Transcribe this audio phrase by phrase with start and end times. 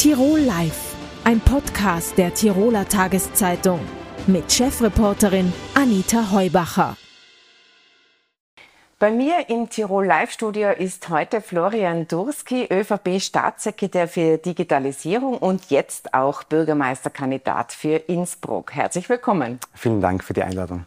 [0.00, 3.80] Tirol Live, ein Podcast der Tiroler Tageszeitung
[4.26, 6.96] mit Chefreporterin Anita Heubacher.
[8.98, 16.44] Bei mir im Tirol Live-Studio ist heute Florian Durski, ÖVP-Staatssekretär für Digitalisierung und jetzt auch
[16.44, 18.72] Bürgermeisterkandidat für Innsbruck.
[18.72, 19.60] Herzlich willkommen.
[19.74, 20.86] Vielen Dank für die Einladung.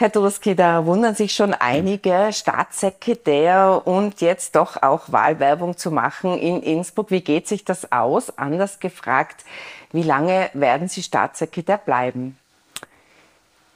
[0.00, 6.38] Herr Durski, da wundern sich schon einige Staatssekretär und jetzt doch auch Wahlwerbung zu machen
[6.38, 7.10] in Innsbruck.
[7.10, 8.38] Wie geht sich das aus?
[8.38, 9.44] Anders gefragt,
[9.92, 12.38] wie lange werden Sie Staatssekretär bleiben?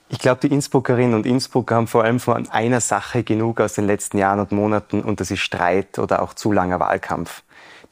[0.08, 3.86] Ich glaube, die Innsbruckerinnen und Innsbrucker haben vor allem von einer Sache genug aus den
[3.86, 7.42] letzten Jahren und Monaten und das ist Streit oder auch zu langer Wahlkampf.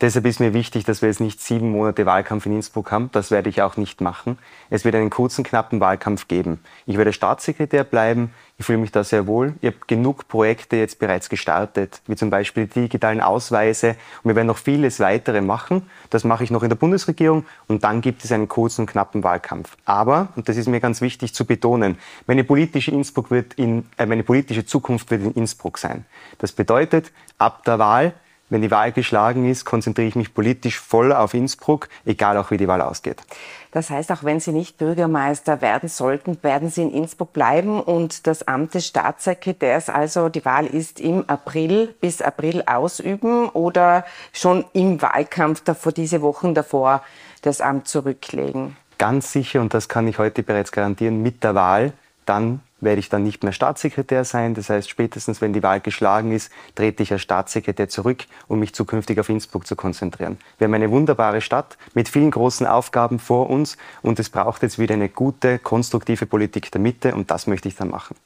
[0.01, 3.11] Deshalb ist mir wichtig, dass wir jetzt nicht sieben Monate Wahlkampf in Innsbruck haben.
[3.13, 4.39] Das werde ich auch nicht machen.
[4.71, 6.61] Es wird einen kurzen, knappen Wahlkampf geben.
[6.87, 8.33] Ich werde Staatssekretär bleiben.
[8.59, 9.55] Ich fühle mich da sehr wohl.
[9.61, 13.97] Ich habe genug Projekte jetzt bereits gestartet, wie zum Beispiel die digitalen Ausweise.
[14.23, 15.89] Und wir werden noch vieles weitere machen.
[16.11, 17.45] Das mache ich noch in der Bundesregierung.
[17.67, 19.77] Und dann gibt es einen kurzen, knappen Wahlkampf.
[19.85, 24.07] Aber, und das ist mir ganz wichtig zu betonen, meine politische Innsbruck wird in, äh,
[24.07, 26.05] meine politische Zukunft wird in Innsbruck sein.
[26.39, 28.15] Das bedeutet, ab der Wahl
[28.53, 32.59] wenn die Wahl geschlagen ist, konzentriere ich mich politisch voll auf Innsbruck, egal auch wie
[32.59, 33.23] die Wahl ausgeht.
[33.71, 38.27] Das heißt, auch wenn Sie nicht Bürgermeister werden sollten, werden Sie in Innsbruck bleiben und
[38.27, 44.67] das Amt des Staatssekretärs, also die Wahl ist im April bis April ausüben oder schon
[44.75, 47.03] im Wahlkampf davor, diese Wochen davor
[47.41, 48.77] das Amt zurücklegen?
[48.99, 51.95] Ganz sicher, und das kann ich heute bereits garantieren, mit der Wahl
[52.27, 54.55] dann werde ich dann nicht mehr Staatssekretär sein.
[54.55, 58.75] Das heißt, spätestens wenn die Wahl geschlagen ist, trete ich als Staatssekretär zurück, um mich
[58.75, 60.39] zukünftig auf Innsbruck zu konzentrieren.
[60.59, 64.79] Wir haben eine wunderbare Stadt mit vielen großen Aufgaben vor uns und es braucht jetzt
[64.79, 68.17] wieder eine gute, konstruktive Politik der Mitte und das möchte ich dann machen.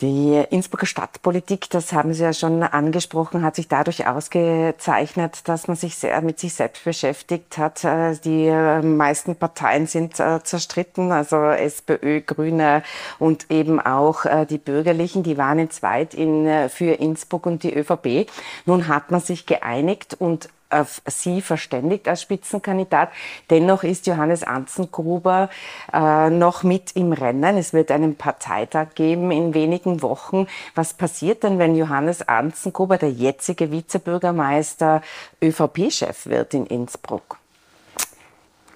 [0.00, 5.76] Die Innsbrucker Stadtpolitik, das haben Sie ja schon angesprochen, hat sich dadurch ausgezeichnet, dass man
[5.76, 7.84] sich sehr mit sich selbst beschäftigt hat.
[7.84, 12.82] Äh, die äh, meisten Parteien sind äh, zerstritten, also SPÖ, Grüne
[13.18, 18.30] und eben auch die Bürgerlichen, die waren in zweit in, für Innsbruck und die ÖVP.
[18.64, 23.10] Nun hat man sich geeinigt und auf Sie verständigt als Spitzenkandidat.
[23.50, 25.50] Dennoch ist Johannes Anzengruber
[25.92, 27.56] äh, noch mit im Rennen.
[27.56, 30.46] Es wird einen Parteitag geben in wenigen Wochen.
[30.74, 35.02] Was passiert denn, wenn Johannes Anzengruber, der jetzige Vizebürgermeister,
[35.42, 37.38] ÖVP-Chef wird in Innsbruck?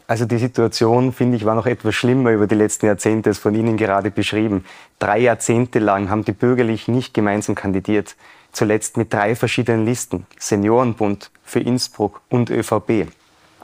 [0.06, 3.54] Also die Situation, finde ich, war noch etwas schlimmer über die letzten Jahrzehnte, als von
[3.54, 4.66] Ihnen gerade beschrieben.
[4.98, 8.14] Drei Jahrzehnte lang haben die Bürgerlichen nicht gemeinsam kandidiert
[8.54, 13.08] zuletzt mit drei verschiedenen Listen, Seniorenbund für Innsbruck und ÖVP.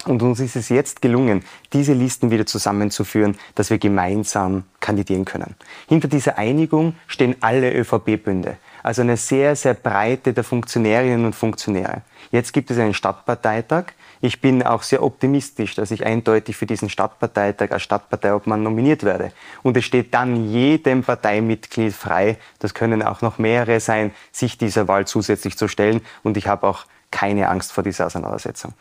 [0.06, 5.54] Und uns ist es jetzt gelungen, diese Listen wieder zusammenzuführen, dass wir gemeinsam kandidieren können.
[5.88, 12.00] Hinter dieser Einigung stehen alle ÖVP-Bünde, also eine sehr, sehr breite der Funktionärinnen und Funktionäre.
[12.30, 16.90] Jetzt gibt es einen Stadtparteitag, ich bin auch sehr optimistisch, dass ich eindeutig für diesen
[16.90, 19.32] Stadtparteitag als Stadtparteiobmann nominiert werde.
[19.62, 24.88] Und es steht dann jedem Parteimitglied frei, das können auch noch mehrere sein, sich dieser
[24.88, 26.02] Wahl zusätzlich zu stellen.
[26.22, 28.72] Und ich habe auch keine Angst vor dieser Auseinandersetzung.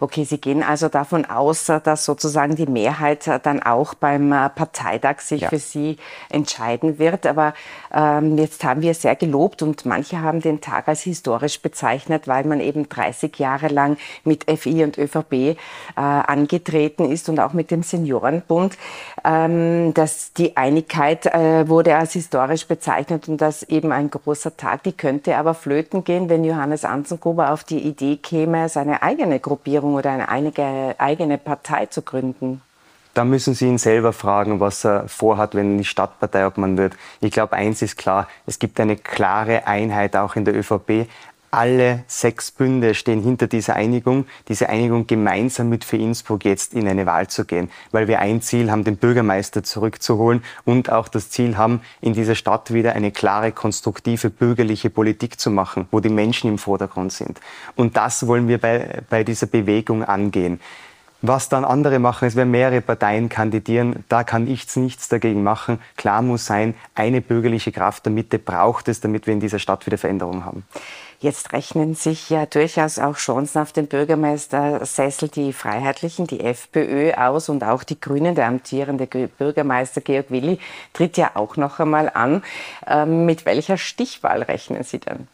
[0.00, 5.20] Okay, Sie gehen also davon aus, dass sozusagen die Mehrheit dann auch beim äh, Parteitag
[5.20, 5.48] sich ja.
[5.48, 5.98] für Sie
[6.30, 7.26] entscheiden wird.
[7.26, 7.54] Aber
[7.92, 12.44] ähm, jetzt haben wir sehr gelobt und manche haben den Tag als historisch bezeichnet, weil
[12.44, 15.56] man eben 30 Jahre lang mit FI und ÖVP äh,
[15.96, 18.78] angetreten ist und auch mit dem Seniorenbund.
[19.24, 24.82] Ähm, dass die Einigkeit äh, wurde als historisch bezeichnet und das eben ein großer Tag.
[24.84, 29.40] Die könnte aber flöten gehen, wenn Johannes Anzengruber auf die die Idee käme, seine eigene
[29.40, 32.62] Gruppierung oder eine eigene Partei zu gründen?
[33.14, 36.94] Da müssen Sie ihn selber fragen, was er vorhat, wenn die Stadtpartei Obmann wird.
[37.20, 41.06] Ich glaube, eins ist klar, es gibt eine klare Einheit auch in der ÖVP
[41.54, 46.88] alle sechs Bünde stehen hinter dieser Einigung, diese Einigung gemeinsam mit für Innsbruck jetzt in
[46.88, 51.30] eine Wahl zu gehen, weil wir ein Ziel haben, den Bürgermeister zurückzuholen und auch das
[51.30, 56.08] Ziel haben, in dieser Stadt wieder eine klare, konstruktive bürgerliche Politik zu machen, wo die
[56.08, 57.40] Menschen im Vordergrund sind.
[57.76, 60.60] Und das wollen wir bei, bei dieser Bewegung angehen.
[61.26, 65.78] Was dann andere machen, es werden mehrere Parteien kandidieren, da kann ich nichts dagegen machen.
[65.96, 69.86] Klar muss sein, eine bürgerliche Kraft der Mitte braucht es, damit wir in dieser Stadt
[69.86, 70.64] wieder Veränderungen haben.
[71.24, 77.48] Jetzt rechnen sich ja durchaus auch Chancen auf den Bürgermeistersessel die Freiheitlichen, die FPÖ aus
[77.48, 78.34] und auch die Grünen.
[78.34, 80.58] Der amtierende Bürgermeister Georg Willi
[80.92, 82.42] tritt ja auch noch einmal an.
[82.86, 85.26] Ähm, mit welcher Stichwahl rechnen Sie denn?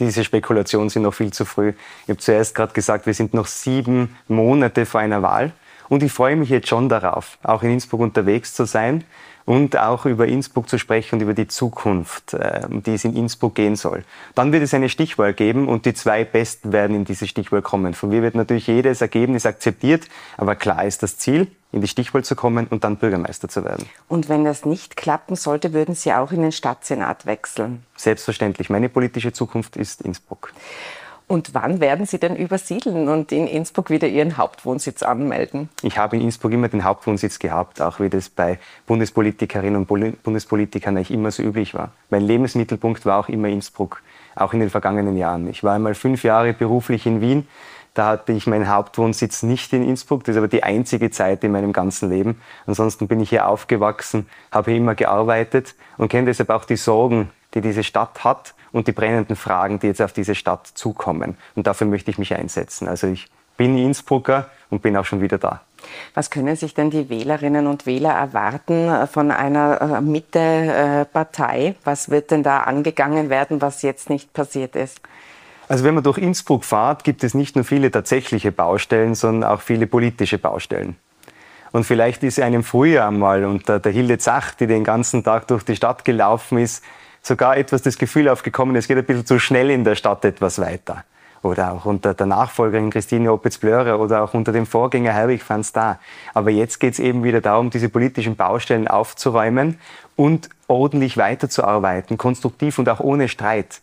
[0.00, 1.72] Diese Spekulationen sind noch viel zu früh.
[2.02, 5.52] Ich habe zuerst gerade gesagt, wir sind noch sieben Monate vor einer Wahl.
[5.88, 9.02] Und ich freue mich jetzt schon darauf, auch in Innsbruck unterwegs zu sein
[9.46, 13.16] und auch über Innsbruck zu sprechen und über die Zukunft, äh, um die es in
[13.16, 14.04] Innsbruck gehen soll.
[14.34, 17.94] Dann wird es eine Stichwahl geben und die zwei Besten werden in diese Stichwahl kommen.
[17.94, 22.24] Von mir wird natürlich jedes Ergebnis akzeptiert, aber klar ist das Ziel, in die Stichwahl
[22.24, 23.88] zu kommen und dann Bürgermeister zu werden.
[24.08, 27.84] Und wenn das nicht klappen sollte, würden Sie auch in den Stadtsenat wechseln?
[27.96, 28.68] Selbstverständlich.
[28.68, 30.52] Meine politische Zukunft ist Innsbruck.
[31.28, 35.68] Und wann werden Sie denn übersiedeln und in Innsbruck wieder Ihren Hauptwohnsitz anmelden?
[35.82, 40.96] Ich habe in Innsbruck immer den Hauptwohnsitz gehabt, auch wie das bei Bundespolitikerinnen und Bundespolitikern
[40.96, 41.90] eigentlich immer so üblich war.
[42.10, 44.02] Mein Lebensmittelpunkt war auch immer Innsbruck,
[44.36, 45.48] auch in den vergangenen Jahren.
[45.48, 47.48] Ich war einmal fünf Jahre beruflich in Wien.
[47.94, 50.22] Da hatte ich meinen Hauptwohnsitz nicht in Innsbruck.
[50.24, 52.40] Das ist aber die einzige Zeit in meinem ganzen Leben.
[52.66, 57.30] Ansonsten bin ich hier aufgewachsen, habe hier immer gearbeitet und kenne deshalb auch die Sorgen,
[57.56, 61.36] die diese Stadt hat und die brennenden Fragen, die jetzt auf diese Stadt zukommen.
[61.54, 62.86] Und dafür möchte ich mich einsetzen.
[62.86, 65.62] Also ich bin Innsbrucker und bin auch schon wieder da.
[66.14, 71.76] Was können sich denn die Wählerinnen und Wähler erwarten äh, von einer äh, Mitte-Partei?
[71.84, 75.00] Was wird denn da angegangen werden, was jetzt nicht passiert ist?
[75.68, 79.60] Also wenn man durch Innsbruck fährt, gibt es nicht nur viele tatsächliche Baustellen, sondern auch
[79.60, 80.96] viele politische Baustellen.
[81.72, 85.64] Und vielleicht ist einem früher einmal unter der Hilde Zach, die den ganzen Tag durch
[85.64, 86.84] die Stadt gelaufen ist,
[87.26, 90.60] sogar etwas das Gefühl aufgekommen, es geht ein bisschen zu schnell in der Stadt etwas
[90.60, 91.04] weiter.
[91.42, 95.98] Oder auch unter der Nachfolgerin Christine Opitz-Blöre oder auch unter dem Vorgänger Herwig van Staar.
[96.34, 99.78] Aber jetzt geht es eben wieder darum, diese politischen Baustellen aufzuräumen
[100.16, 103.80] und ordentlich weiterzuarbeiten, konstruktiv und auch ohne Streit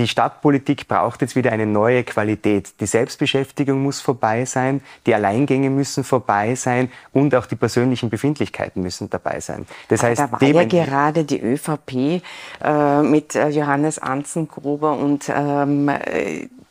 [0.00, 2.80] die Stadtpolitik braucht jetzt wieder eine neue Qualität.
[2.80, 8.82] Die Selbstbeschäftigung muss vorbei sein, die Alleingänge müssen vorbei sein und auch die persönlichen Befindlichkeiten
[8.82, 9.66] müssen dabei sein.
[9.88, 12.22] Das heißt, da war ja gerade die ÖVP
[12.62, 15.90] äh, mit äh, Johannes Anzengruber und ähm,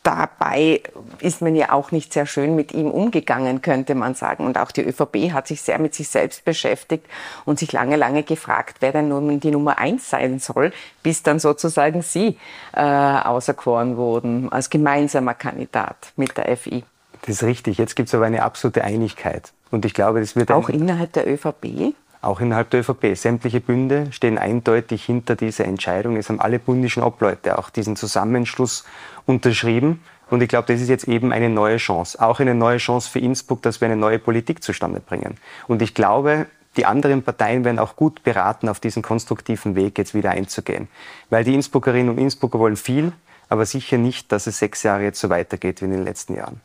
[0.02, 0.82] dabei
[1.20, 4.46] ist man ja auch nicht sehr schön mit ihm umgegangen, könnte man sagen.
[4.46, 7.06] Und auch die ÖVP hat sich sehr mit sich selbst beschäftigt
[7.44, 11.38] und sich lange, lange gefragt, wer denn nun die Nummer eins sein soll, bis dann
[11.38, 12.38] sozusagen sie
[12.72, 16.84] äh, auserkoren wurden als gemeinsamer Kandidat mit der FI.
[17.22, 17.76] Das ist richtig.
[17.76, 19.52] Jetzt gibt es aber eine absolute Einigkeit.
[19.70, 23.16] Und ich glaube, das wird auch innerhalb der ÖVP auch innerhalb der ÖVP.
[23.16, 26.16] Sämtliche Bünde stehen eindeutig hinter dieser Entscheidung.
[26.16, 28.84] Es haben alle bundischen Obleute auch diesen Zusammenschluss
[29.26, 30.02] unterschrieben.
[30.28, 32.20] Und ich glaube, das ist jetzt eben eine neue Chance.
[32.20, 35.38] Auch eine neue Chance für Innsbruck, dass wir eine neue Politik zustande bringen.
[35.66, 36.46] Und ich glaube,
[36.76, 40.88] die anderen Parteien werden auch gut beraten, auf diesen konstruktiven Weg jetzt wieder einzugehen.
[41.30, 43.12] Weil die Innsbruckerinnen und Innsbrucker wollen viel,
[43.48, 46.60] aber sicher nicht, dass es sechs Jahre jetzt so weitergeht wie in den letzten Jahren.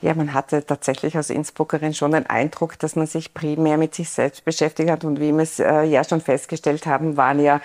[0.00, 4.08] Ja, man hatte tatsächlich als Innsbruckerin schon den Eindruck, dass man sich primär mit sich
[4.10, 5.02] selbst beschäftigt hat.
[5.02, 7.60] Und wie wir es äh, ja schon festgestellt haben, waren ja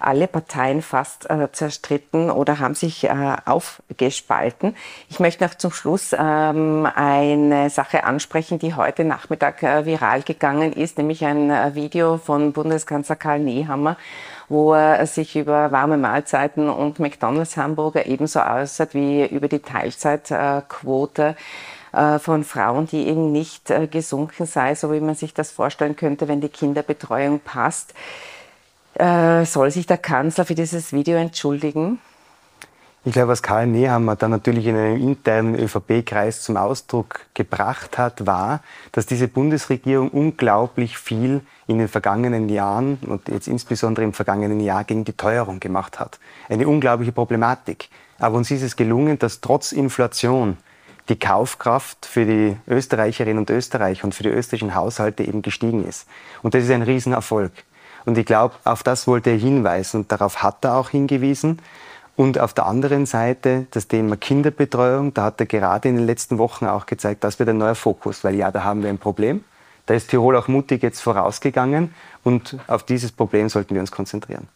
[0.00, 4.74] alle Parteien fast äh, zerstritten oder haben sich äh, aufgespalten.
[5.10, 10.72] Ich möchte noch zum Schluss ähm, eine Sache ansprechen, die heute Nachmittag äh, viral gegangen
[10.72, 13.96] ist, nämlich ein äh, Video von Bundeskanzler Karl Nehammer
[14.48, 21.30] wo er sich über warme Mahlzeiten und McDonalds Hamburger ebenso äußert wie über die Teilzeitquote
[21.30, 21.34] äh,
[22.18, 26.28] von Frauen, die eben nicht äh, gesunken sei, so wie man sich das vorstellen könnte,
[26.28, 27.94] wenn die Kinderbetreuung passt.
[28.94, 31.98] Äh, soll sich der Kanzler für dieses Video entschuldigen?
[33.06, 38.26] Ich glaube, was Karl Nehammer dann natürlich in einem internen ÖVP-Kreis zum Ausdruck gebracht hat,
[38.26, 44.58] war, dass diese Bundesregierung unglaublich viel in den vergangenen Jahren und jetzt insbesondere im vergangenen
[44.58, 46.18] Jahr gegen die Teuerung gemacht hat.
[46.48, 47.90] Eine unglaubliche Problematik.
[48.18, 50.56] Aber uns ist es gelungen, dass trotz Inflation
[51.08, 56.06] die Kaufkraft für die Österreicherinnen und Österreicher und für die österreichischen Haushalte eben gestiegen ist.
[56.42, 57.52] Und das ist ein Riesenerfolg.
[58.04, 61.60] Und ich glaube, auf das wollte er hinweisen und darauf hat er auch hingewiesen.
[62.14, 66.38] Und auf der anderen Seite das Thema Kinderbetreuung, da hat er gerade in den letzten
[66.38, 69.44] Wochen auch gezeigt, das wird ein neuer Fokus, weil ja, da haben wir ein Problem.
[69.84, 71.94] Da ist Tirol auch mutig jetzt vorausgegangen
[72.24, 74.48] und auf dieses Problem sollten wir uns konzentrieren.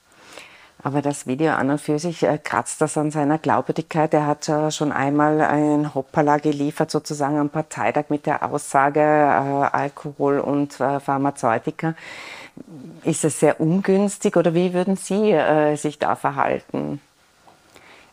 [0.82, 4.14] Aber das Video an und für sich äh, kratzt das an seiner Glaubwürdigkeit.
[4.14, 9.02] Er hat äh, schon einmal einen Hoppala geliefert, sozusagen am Parteitag mit der Aussage äh,
[9.02, 11.94] Alkohol und äh, Pharmazeutika.
[13.04, 17.00] Ist es sehr ungünstig oder wie würden Sie äh, sich da verhalten?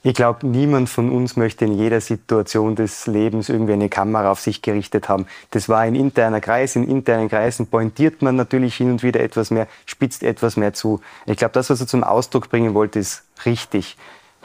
[0.04, 4.40] Ich glaube, niemand von uns möchte in jeder Situation des Lebens irgendwie eine Kamera auf
[4.40, 5.26] sich gerichtet haben.
[5.52, 6.76] Das war ein interner Kreis.
[6.76, 11.02] In internen Kreisen pointiert man natürlich hin und wieder etwas mehr, spitzt etwas mehr zu.
[11.26, 13.98] Ich glaube, das, was er zum Ausdruck bringen wollte, ist richtig.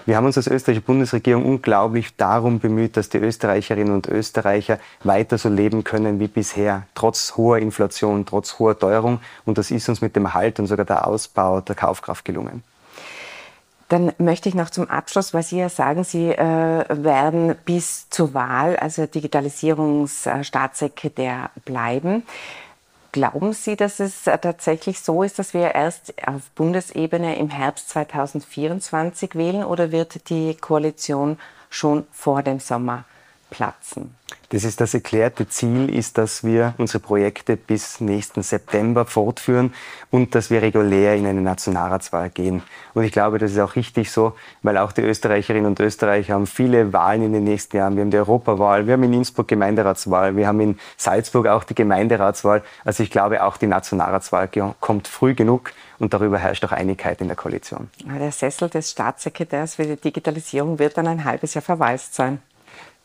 [0.04, 5.38] Wir haben uns als österreichische Bundesregierung unglaublich darum bemüht, dass die Österreicherinnen und Österreicher weiter
[5.38, 9.20] so leben können wie bisher, trotz hoher Inflation, trotz hoher Teuerung.
[9.44, 12.64] Und das ist uns mit dem Halt und sogar der Ausbau der Kaufkraft gelungen.
[13.92, 18.32] Dann möchte ich noch zum Abschluss, weil Sie ja sagen, Sie äh, werden bis zur
[18.32, 22.22] Wahl, also Digitalisierungsstaatssekretär bleiben.
[23.12, 29.34] Glauben Sie, dass es tatsächlich so ist, dass wir erst auf Bundesebene im Herbst 2024
[29.34, 33.04] wählen oder wird die Koalition schon vor dem Sommer
[33.52, 34.14] platzen?
[34.48, 39.72] Das ist das erklärte Ziel, ist, dass wir unsere Projekte bis nächsten September fortführen
[40.10, 42.62] und dass wir regulär in eine Nationalratswahl gehen.
[42.92, 46.46] Und ich glaube, das ist auch richtig so, weil auch die Österreicherinnen und Österreicher haben
[46.46, 47.96] viele Wahlen in den nächsten Jahren.
[47.96, 51.74] Wir haben die Europawahl, wir haben in Innsbruck Gemeinderatswahl, wir haben in Salzburg auch die
[51.74, 52.62] Gemeinderatswahl.
[52.84, 54.48] Also ich glaube, auch die Nationalratswahl
[54.80, 57.88] kommt früh genug und darüber herrscht auch Einigkeit in der Koalition.
[58.04, 62.40] Der Sessel des Staatssekretärs für die Digitalisierung wird dann ein halbes Jahr verwaist sein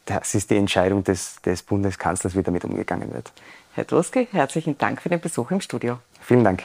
[0.08, 3.32] das ist die Entscheidung des, des Bundeskanzlers, wie damit umgegangen wird.
[3.74, 6.00] Herr Druske, herzlichen Dank für den Besuch im Studio.
[6.22, 6.64] Vielen Dank.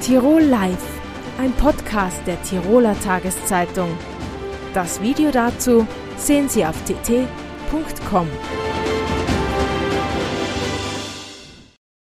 [0.00, 0.84] Tirol Live,
[1.38, 3.96] ein Podcast der Tiroler Tageszeitung.
[4.74, 8.28] Das Video dazu sehen Sie auf tt.com.